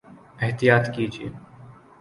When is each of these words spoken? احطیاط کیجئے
احطیاط 0.39 0.85
کیجئے 0.95 1.27